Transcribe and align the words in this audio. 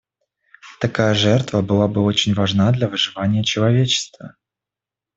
Такая 0.79 1.13
жертва 1.13 1.61
была 1.61 1.87
бы 1.87 2.01
очень 2.01 2.33
важна 2.33 2.71
для 2.71 2.87
выживания 2.89 3.43
человечества. 3.43 4.35